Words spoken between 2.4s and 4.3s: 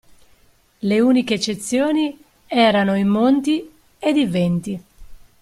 erano i Monti ed i